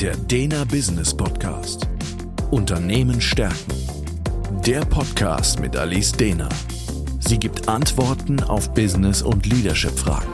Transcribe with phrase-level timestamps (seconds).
[0.00, 1.88] Der Dena Business Podcast.
[2.50, 3.72] Unternehmen stärken.
[4.66, 6.50] Der Podcast mit Alice Dena.
[7.18, 10.28] Sie gibt Antworten auf Business- und Leadership-Fragen.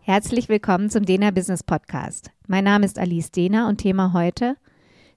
[0.00, 2.30] Herzlich willkommen zum Dena Business Podcast.
[2.46, 4.56] Mein Name ist Alice Dena und Thema heute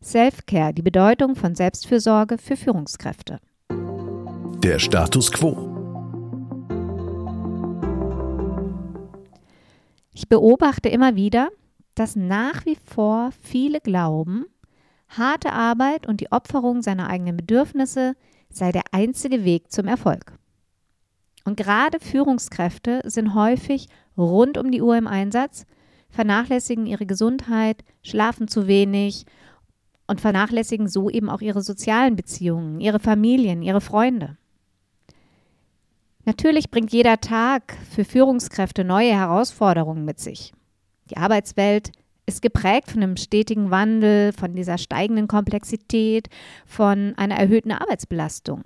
[0.03, 3.39] Self-Care, die Bedeutung von Selbstfürsorge für Führungskräfte.
[3.69, 5.74] Der Status quo.
[10.17, 11.49] Ich beobachte immer wieder,
[11.93, 14.45] dass nach wie vor viele glauben,
[15.09, 18.15] harte Arbeit und die Opferung seiner eigenen Bedürfnisse
[18.49, 20.39] sei der einzige Weg zum Erfolg.
[21.43, 25.65] Und gerade Führungskräfte sind häufig rund um die Uhr im Einsatz,
[26.09, 29.25] vernachlässigen ihre Gesundheit, schlafen zu wenig
[30.07, 34.37] und vernachlässigen so eben auch ihre sozialen Beziehungen, ihre Familien, ihre Freunde.
[36.25, 40.53] Natürlich bringt jeder Tag für Führungskräfte neue Herausforderungen mit sich.
[41.11, 41.91] Die Arbeitswelt
[42.25, 46.29] ist geprägt von einem stetigen Wandel, von dieser steigenden Komplexität,
[46.65, 48.63] von einer erhöhten Arbeitsbelastung.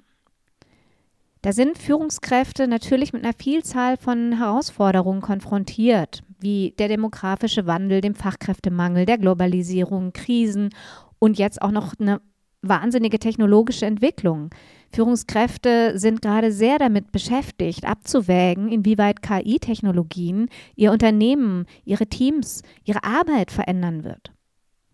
[1.42, 8.16] Da sind Führungskräfte natürlich mit einer Vielzahl von Herausforderungen konfrontiert, wie der demografische Wandel, dem
[8.16, 10.70] Fachkräftemangel, der Globalisierung, Krisen
[11.17, 12.22] und jetzt auch noch eine
[12.61, 14.49] wahnsinnige technologische Entwicklung.
[14.91, 23.52] Führungskräfte sind gerade sehr damit beschäftigt, abzuwägen, inwieweit KI-Technologien ihr Unternehmen, ihre Teams, ihre Arbeit
[23.52, 24.33] verändern wird.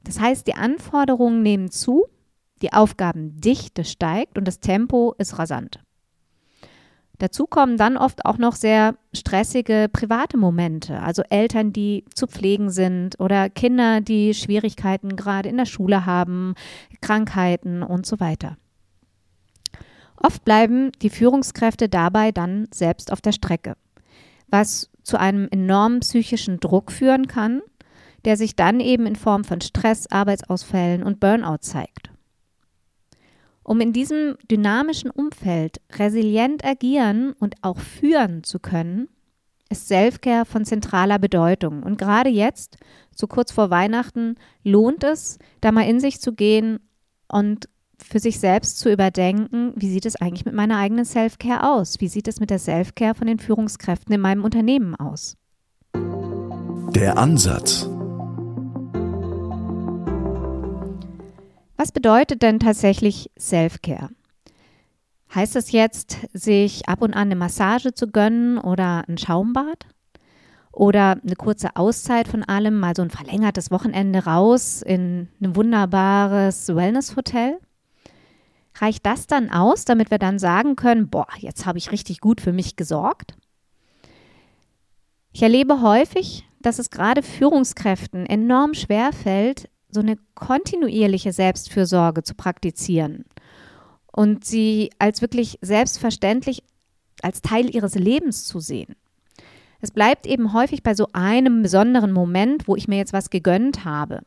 [0.03, 2.05] Das heißt, die Anforderungen nehmen zu,
[2.61, 5.84] die Aufgabendichte steigt und das Tempo ist rasant.
[7.19, 12.69] Dazu kommen dann oft auch noch sehr stressige private Momente, also Eltern, die zu pflegen
[12.69, 16.55] sind oder Kinder, die Schwierigkeiten gerade in der Schule haben,
[17.01, 18.57] Krankheiten und so weiter.
[20.17, 23.75] Oft bleiben die Führungskräfte dabei dann selbst auf der Strecke,
[24.49, 27.61] was zu einem enormen psychischen Druck führen kann,
[28.25, 32.09] der sich dann eben in Form von Stress, Arbeitsausfällen und Burnout zeigt.
[33.65, 39.09] Um in diesem dynamischen Umfeld resilient agieren und auch führen zu können,
[39.71, 41.81] ist Selfcare von zentraler Bedeutung.
[41.81, 42.77] Und gerade jetzt,
[43.13, 46.77] so kurz vor Weihnachten, lohnt es, da mal in sich zu gehen
[47.27, 47.67] und
[47.97, 51.99] für sich selbst zu überdenken, wie sieht es eigentlich mit meiner eigenen Selfcare aus?
[51.99, 55.37] Wie sieht es mit der Selfcare von den Führungskräften in meinem Unternehmen aus?
[55.95, 57.89] Der Ansatz.
[61.77, 64.09] Was bedeutet denn tatsächlich Self-Care?
[65.33, 69.85] Heißt es jetzt, sich ab und an eine Massage zu gönnen oder ein Schaumbad?
[70.71, 76.73] Oder eine kurze Auszeit von allem, mal so ein verlängertes Wochenende raus in ein wunderbares
[76.73, 77.59] Wellness-Hotel?
[78.77, 82.41] Reicht das dann aus, damit wir dann sagen können, boah, jetzt habe ich richtig gut
[82.41, 83.35] für mich gesorgt?
[85.31, 92.35] Ich erlebe häufig, dass es gerade Führungskräften enorm schwer fällt, so eine kontinuierliche Selbstfürsorge zu
[92.35, 93.25] praktizieren
[94.11, 96.63] und sie als wirklich selbstverständlich
[97.23, 98.95] als Teil ihres Lebens zu sehen.
[99.81, 103.85] Es bleibt eben häufig bei so einem besonderen Moment, wo ich mir jetzt was gegönnt
[103.85, 104.21] habe.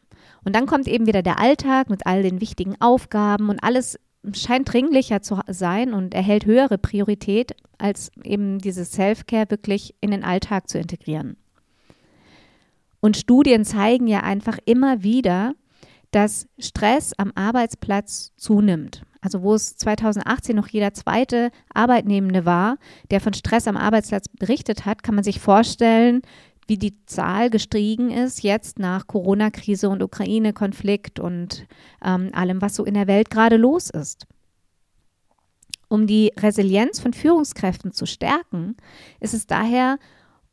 [0.45, 3.99] Und dann kommt eben wieder der Alltag mit all den wichtigen Aufgaben und alles
[4.33, 10.25] scheint dringlicher zu sein und erhält höhere Priorität, als eben dieses Self-Care wirklich in den
[10.25, 11.37] Alltag zu integrieren.
[13.01, 15.55] Und Studien zeigen ja einfach immer wieder,
[16.11, 19.03] dass Stress am Arbeitsplatz zunimmt.
[19.21, 22.79] Also wo es 2018 noch jeder zweite Arbeitnehmende war,
[23.11, 26.23] der von Stress am Arbeitsplatz berichtet hat, kann man sich vorstellen,
[26.69, 31.67] wie die Zahl gestiegen ist jetzt nach Corona-Krise und Ukraine-Konflikt und
[32.05, 34.27] ähm, allem, was so in der Welt gerade los ist.
[35.89, 38.77] Um die Resilienz von Führungskräften zu stärken,
[39.21, 39.99] ist es daher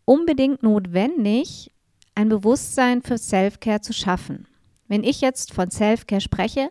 [0.06, 1.72] unbedingt notwendig,
[2.16, 4.48] ein Bewusstsein für Self-Care zu schaffen.
[4.88, 6.70] Wenn ich jetzt von Self-Care spreche,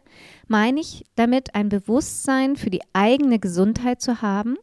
[0.49, 4.57] meine ich damit ein Bewusstsein für die eigene Gesundheit zu haben,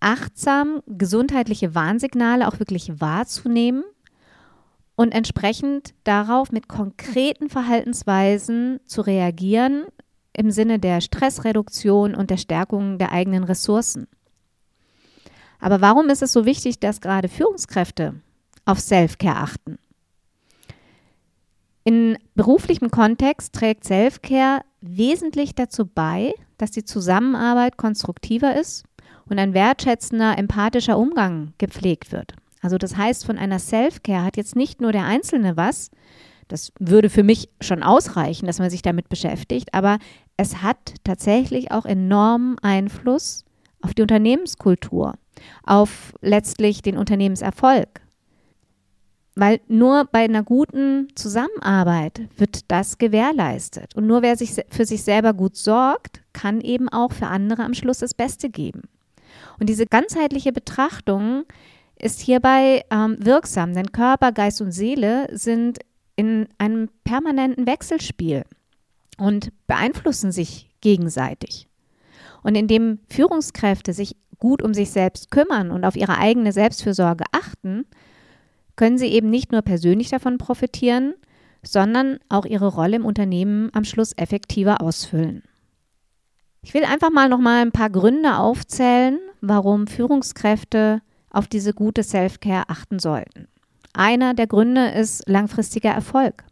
[0.00, 3.84] achtsam gesundheitliche Warnsignale auch wirklich wahrzunehmen
[4.96, 9.84] und entsprechend darauf mit konkreten Verhaltensweisen zu reagieren
[10.32, 14.08] im Sinne der Stressreduktion und der Stärkung der eigenen Ressourcen.
[15.60, 18.14] Aber warum ist es so wichtig, dass gerade Führungskräfte
[18.64, 19.78] auf Self-Care achten?
[21.84, 28.84] In beruflichem Kontext trägt Self-Care wesentlich dazu bei, dass die Zusammenarbeit konstruktiver ist
[29.28, 32.34] und ein wertschätzender, empathischer Umgang gepflegt wird.
[32.62, 35.90] Also das heißt, von einer Self-Care hat jetzt nicht nur der Einzelne was,
[36.48, 39.98] das würde für mich schon ausreichen, dass man sich damit beschäftigt, aber
[40.36, 43.44] es hat tatsächlich auch enormen Einfluss
[43.82, 45.14] auf die Unternehmenskultur.
[45.64, 48.03] auf letztlich den Unternehmenserfolg.
[49.36, 53.96] Weil nur bei einer guten Zusammenarbeit wird das gewährleistet.
[53.96, 57.74] Und nur wer sich für sich selber gut sorgt, kann eben auch für andere am
[57.74, 58.82] Schluss das Beste geben.
[59.58, 61.44] Und diese ganzheitliche Betrachtung
[61.98, 65.78] ist hierbei ähm, wirksam, denn Körper, Geist und Seele sind
[66.16, 68.44] in einem permanenten Wechselspiel
[69.18, 71.68] und beeinflussen sich gegenseitig.
[72.42, 77.86] Und indem Führungskräfte sich gut um sich selbst kümmern und auf ihre eigene Selbstfürsorge achten,
[78.76, 81.14] können sie eben nicht nur persönlich davon profitieren,
[81.62, 85.42] sondern auch ihre Rolle im Unternehmen am Schluss effektiver ausfüllen.
[86.62, 92.02] Ich will einfach mal noch mal ein paar Gründe aufzählen, warum Führungskräfte auf diese gute
[92.02, 93.48] Self-Care achten sollten.
[93.92, 96.44] Einer der Gründe ist langfristiger Erfolg.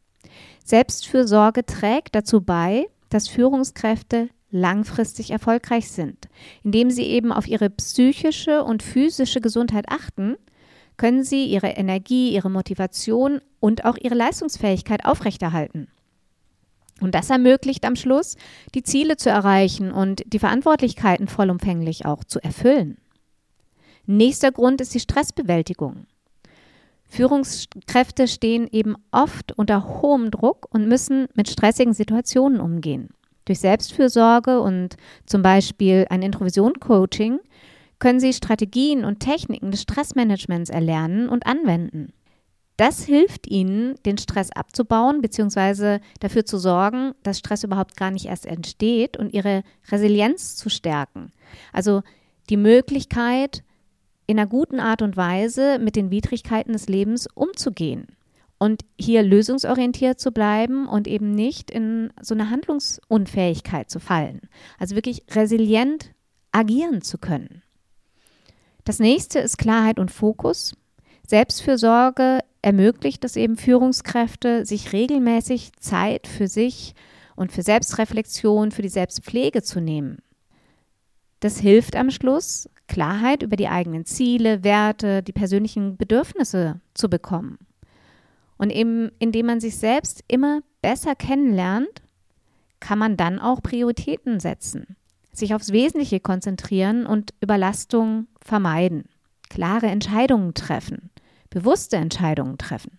[0.64, 6.28] Selbstfürsorge trägt dazu bei, dass Führungskräfte langfristig erfolgreich sind.
[6.62, 10.36] Indem sie eben auf ihre psychische und physische Gesundheit achten,
[11.02, 15.88] können sie ihre Energie, ihre Motivation und auch ihre Leistungsfähigkeit aufrechterhalten.
[17.00, 18.36] Und das ermöglicht am Schluss,
[18.76, 22.98] die Ziele zu erreichen und die Verantwortlichkeiten vollumfänglich auch zu erfüllen.
[24.06, 26.06] Nächster Grund ist die Stressbewältigung.
[27.08, 33.08] Führungskräfte stehen eben oft unter hohem Druck und müssen mit stressigen Situationen umgehen.
[33.46, 34.96] Durch Selbstfürsorge und
[35.26, 37.40] zum Beispiel ein Introvision-Coaching
[38.02, 42.12] können Sie Strategien und Techniken des Stressmanagements erlernen und anwenden.
[42.76, 46.00] Das hilft Ihnen, den Stress abzubauen bzw.
[46.18, 51.32] dafür zu sorgen, dass Stress überhaupt gar nicht erst entsteht und Ihre Resilienz zu stärken.
[51.72, 52.02] Also
[52.50, 53.62] die Möglichkeit,
[54.26, 58.08] in einer guten Art und Weise mit den Widrigkeiten des Lebens umzugehen
[58.58, 64.40] und hier lösungsorientiert zu bleiben und eben nicht in so eine Handlungsunfähigkeit zu fallen.
[64.80, 66.10] Also wirklich resilient
[66.50, 67.62] agieren zu können.
[68.84, 70.74] Das nächste ist Klarheit und Fokus.
[71.26, 76.94] Selbstfürsorge ermöglicht es eben Führungskräfte, sich regelmäßig Zeit für sich
[77.36, 80.18] und für Selbstreflexion, für die Selbstpflege zu nehmen.
[81.40, 87.58] Das hilft am Schluss, Klarheit über die eigenen Ziele, Werte, die persönlichen Bedürfnisse zu bekommen.
[88.58, 92.02] Und eben indem man sich selbst immer besser kennenlernt,
[92.78, 94.96] kann man dann auch Prioritäten setzen,
[95.32, 99.04] sich aufs Wesentliche konzentrieren und Überlastung vermeiden,
[99.48, 101.10] klare Entscheidungen treffen,
[101.50, 102.98] bewusste Entscheidungen treffen.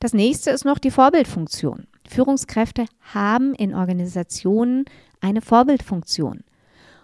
[0.00, 1.86] Das nächste ist noch die Vorbildfunktion.
[2.08, 4.84] Führungskräfte haben in Organisationen
[5.20, 6.42] eine Vorbildfunktion.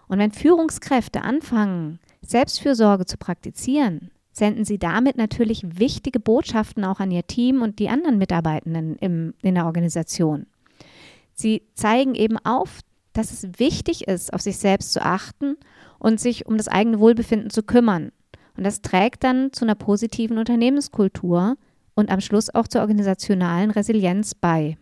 [0.08, 7.10] Und wenn Führungskräfte anfangen, Selbstfürsorge zu praktizieren, senden sie damit natürlich wichtige Botschaften auch an
[7.10, 10.46] ihr Team und die anderen Mitarbeitenden im, in der Organisation.
[11.34, 12.80] Sie zeigen eben auf,
[13.18, 15.56] dass es wichtig ist, auf sich selbst zu achten
[15.98, 18.12] und sich um das eigene Wohlbefinden zu kümmern.
[18.56, 21.56] Und das trägt dann zu einer positiven Unternehmenskultur
[21.94, 24.78] und am Schluss auch zur organisationalen Resilienz bei.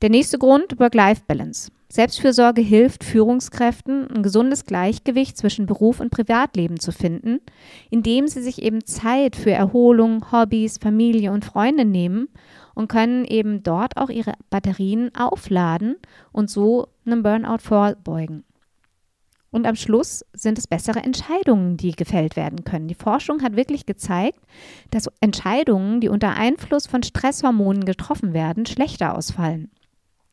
[0.00, 1.70] Der nächste Grund, Work-Life-Balance.
[1.88, 7.40] Selbstfürsorge hilft Führungskräften, ein gesundes Gleichgewicht zwischen Beruf und Privatleben zu finden,
[7.90, 12.28] indem sie sich eben Zeit für Erholung, Hobbys, Familie und Freunde nehmen
[12.76, 15.96] und können eben dort auch ihre Batterien aufladen
[16.30, 18.44] und so einem Burnout vorbeugen.
[19.50, 22.88] Und am Schluss sind es bessere Entscheidungen, die gefällt werden können.
[22.88, 24.40] Die Forschung hat wirklich gezeigt,
[24.90, 29.70] dass Entscheidungen, die unter Einfluss von Stresshormonen getroffen werden, schlechter ausfallen.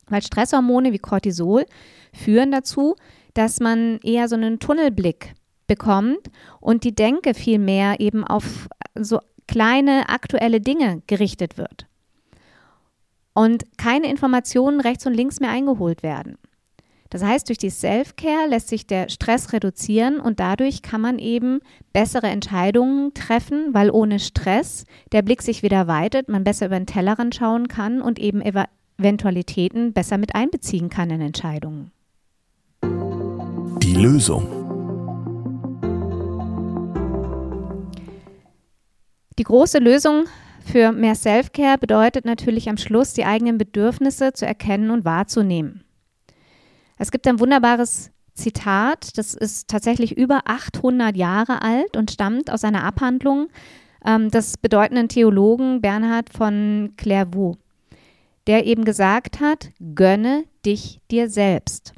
[0.07, 1.65] Weil Stresshormone wie Cortisol
[2.13, 2.97] führen dazu,
[3.33, 5.33] dass man eher so einen Tunnelblick
[5.65, 11.87] bekommt und die Denke viel mehr eben auf so kleine aktuelle Dinge gerichtet wird.
[13.33, 16.37] Und keine Informationen rechts und links mehr eingeholt werden.
[17.13, 21.59] Das heißt, durch die Self-Care lässt sich der Stress reduzieren und dadurch kann man eben
[21.93, 26.87] bessere Entscheidungen treffen, weil ohne Stress der Blick sich wieder weitet, man besser über den
[26.87, 28.41] Tellerrand schauen kann und eben
[28.97, 31.91] Eventualitäten besser mit einbeziehen kann in Entscheidungen.
[32.83, 34.47] Die Lösung.
[39.37, 40.25] Die große Lösung
[40.65, 45.83] für mehr Self-Care bedeutet natürlich am Schluss, die eigenen Bedürfnisse zu erkennen und wahrzunehmen.
[46.97, 52.63] Es gibt ein wunderbares Zitat, das ist tatsächlich über 800 Jahre alt und stammt aus
[52.63, 53.49] einer Abhandlung
[54.05, 57.57] ähm, des bedeutenden Theologen Bernhard von Clairvaux
[58.47, 61.93] der eben gesagt hat, gönne dich dir selbst.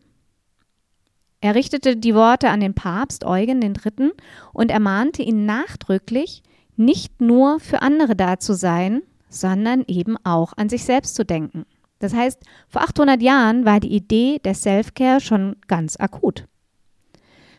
[1.42, 4.12] Er richtete die Worte an den Papst Eugen III.
[4.54, 6.44] und ermahnte ihn nachdrücklich,
[6.78, 11.66] nicht nur für andere da zu sein, sondern eben auch an sich selbst zu denken.
[12.00, 16.46] Das heißt, vor 800 Jahren war die Idee der Self-Care schon ganz akut.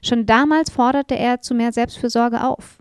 [0.02, 2.78] Schon damals forderte er zu mehr Selbstfürsorge auf.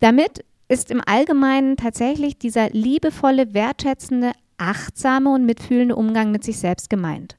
[0.00, 6.90] Damit ist im Allgemeinen tatsächlich dieser liebevolle, wertschätzende, achtsame und mitfühlende Umgang mit sich selbst
[6.90, 7.36] gemeint,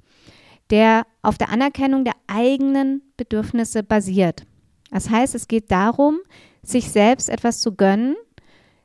[0.70, 4.46] der auf der Anerkennung der eigenen Bedürfnisse basiert.
[4.92, 6.20] Das heißt, es geht darum,
[6.64, 8.16] sich selbst etwas zu gönnen,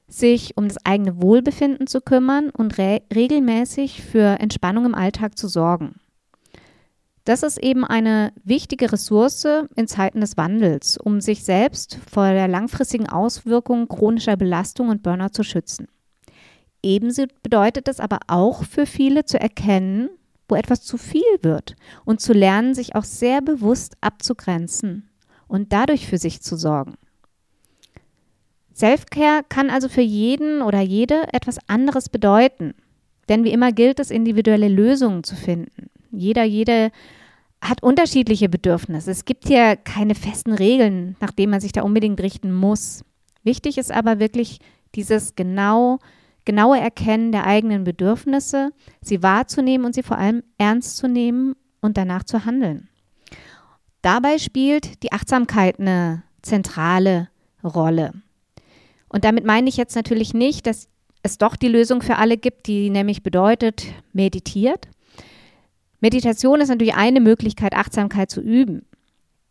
[0.06, 5.48] sich um das eigene Wohlbefinden zu kümmern und re regelmäßig für Entspannung im Alltag zu
[5.48, 5.96] sorgen.
[7.24, 12.48] Das ist eben eine wichtige Ressource in Zeiten des Wandels, um sich selbst vor der
[12.48, 15.88] langfristigen Auswirkung chronischer Belastung und Burnout zu schützen.
[16.82, 20.10] Ebenso bedeutet es aber auch für viele zu erkennen,
[20.50, 25.08] wo etwas zu viel wird und zu lernen, sich auch sehr bewusst abzugrenzen
[25.48, 26.96] und dadurch für sich zu sorgen.
[28.74, 32.74] Selfcare kann also für jeden oder jede etwas anderes bedeuten.
[33.28, 35.90] Denn wie immer gilt es, individuelle Lösungen zu finden.
[36.10, 36.90] Jeder, jede
[37.62, 39.10] hat unterschiedliche Bedürfnisse.
[39.10, 43.04] Es gibt hier keine festen Regeln, nach denen man sich da unbedingt richten muss.
[43.42, 44.58] Wichtig ist aber wirklich
[44.94, 45.98] dieses genau,
[46.44, 51.96] genaue Erkennen der eigenen Bedürfnisse, sie wahrzunehmen und sie vor allem ernst zu nehmen und
[51.96, 52.88] danach zu handeln.
[54.02, 57.28] Dabei spielt die Achtsamkeit eine zentrale
[57.62, 58.12] Rolle.
[59.14, 60.88] Und damit meine ich jetzt natürlich nicht, dass
[61.22, 64.88] es doch die Lösung für alle gibt, die nämlich bedeutet, meditiert.
[66.00, 68.84] Meditation ist natürlich eine Möglichkeit, Achtsamkeit zu üben.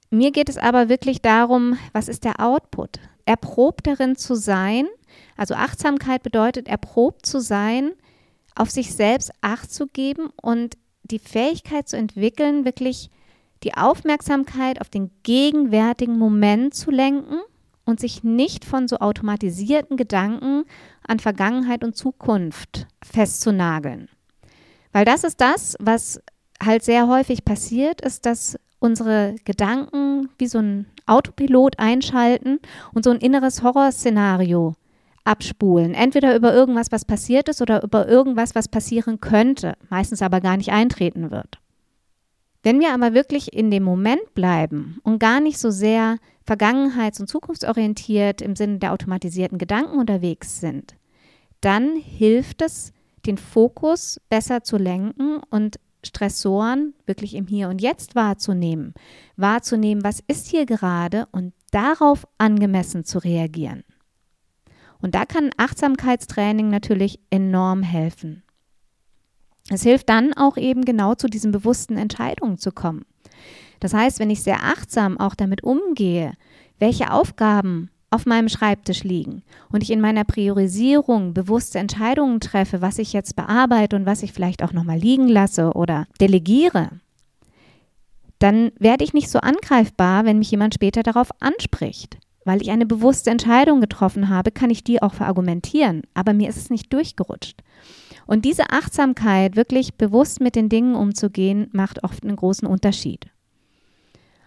[0.10, 3.00] Mir geht es aber wirklich darum, was ist der Output?
[3.24, 4.86] Erprobt darin zu sein,
[5.38, 7.92] also Achtsamkeit bedeutet, erprobt zu sein,
[8.56, 13.10] auf sich selbst Acht zu geben und die Fähigkeit zu entwickeln, wirklich
[13.64, 17.40] die Aufmerksamkeit auf den gegenwärtigen Moment zu lenken
[17.86, 20.64] und sich nicht von so automatisierten Gedanken
[21.06, 24.10] an Vergangenheit und Zukunft festzunageln.
[24.92, 26.22] Weil das ist das, was
[26.64, 32.60] halt sehr häufig passiert, ist, dass unsere Gedanken wie so ein Autopilot einschalten
[32.94, 34.76] und so ein inneres Horrorszenario
[35.26, 35.94] abspulen.
[35.94, 40.58] Entweder über irgendwas, was passiert ist oder über irgendwas, was passieren könnte, meistens aber gar
[40.58, 41.60] nicht eintreten wird.
[42.64, 46.18] Wenn wir aber wirklich in dem Moment bleiben und gar nicht so sehr
[46.48, 50.96] vergangenheits- und zukunftsorientiert im Sinne der automatisierten Gedanken unterwegs sind,
[51.60, 52.94] dann hilft es,
[53.26, 58.94] den Fokus besser zu lenken und Stressoren wirklich im Hier und Jetzt wahrzunehmen,
[59.38, 63.84] wahrzunehmen, was ist hier gerade und darauf angemessen zu reagieren.
[65.02, 68.44] Und da kann Achtsamkeitstraining natürlich enorm helfen.
[69.70, 73.06] Es hilft dann auch eben genau zu diesen bewussten Entscheidungen zu kommen.
[73.80, 76.34] Das heißt, wenn ich sehr achtsam auch damit umgehe,
[76.80, 79.42] welche Aufgaben auf meinem Schreibtisch liegen
[79.72, 84.34] und ich in meiner Priorisierung bewusste Entscheidungen treffe, was ich jetzt bearbeite und was ich
[84.34, 86.90] vielleicht auch nochmal liegen lasse oder delegiere,
[88.38, 92.18] dann werde ich nicht so angreifbar, wenn mich jemand später darauf anspricht.
[92.46, 96.58] Weil ich eine bewusste Entscheidung getroffen habe, kann ich die auch verargumentieren, aber mir ist
[96.58, 97.64] es nicht durchgerutscht.
[98.26, 103.28] Und diese Achtsamkeit, wirklich bewusst mit den Dingen umzugehen, macht oft einen großen Unterschied.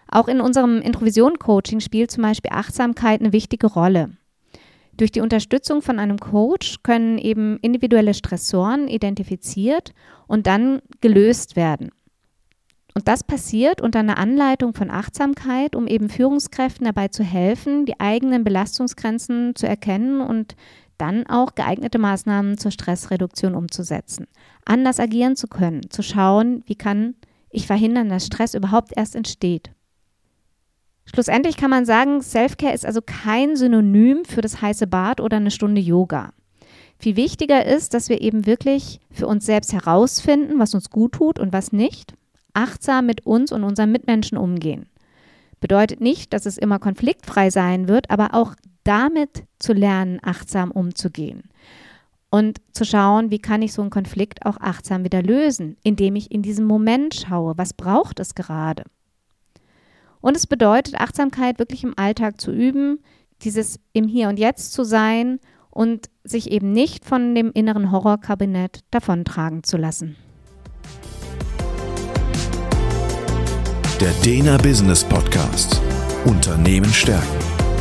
[0.08, 4.10] Auch in unserem Introvision-Coaching spielt zum Beispiel Achtsamkeit eine wichtige Rolle.
[4.96, 9.92] Durch die Unterstützung von einem Coach können eben individuelle Stressoren identifiziert
[10.26, 11.90] und dann gelöst werden.
[12.94, 18.00] Und das passiert unter einer Anleitung von Achtsamkeit, um eben Führungskräften dabei zu helfen, die
[18.00, 20.56] eigenen Belastungsgrenzen zu erkennen und
[20.98, 24.26] dann auch geeignete Maßnahmen zur Stressreduktion umzusetzen,
[24.64, 27.14] anders agieren zu können, zu schauen, wie kann
[27.50, 29.70] ich verhindern, dass Stress überhaupt erst entsteht.
[31.06, 35.52] Schlussendlich kann man sagen, Selfcare ist also kein Synonym für das heiße Bad oder eine
[35.52, 36.32] Stunde Yoga.
[36.98, 41.38] Viel wichtiger ist, dass wir eben wirklich für uns selbst herausfinden, was uns gut tut
[41.38, 42.14] und was nicht,
[42.54, 44.88] achtsam mit uns und unseren Mitmenschen umgehen.
[45.60, 48.54] Bedeutet nicht, dass es immer konfliktfrei sein wird, aber auch
[48.86, 51.44] damit zu lernen, achtsam umzugehen.
[52.30, 56.30] Und zu schauen, wie kann ich so einen Konflikt auch achtsam wieder lösen, indem ich
[56.30, 58.84] in diesem Moment schaue, was braucht es gerade.
[60.20, 62.98] Und es bedeutet, Achtsamkeit wirklich im Alltag zu üben,
[63.42, 65.38] dieses im Hier und Jetzt zu sein
[65.70, 70.16] und sich eben nicht von dem inneren Horrorkabinett davontragen zu lassen.
[74.00, 75.80] Der Dena Business Podcast.
[76.24, 77.45] Unternehmen stärken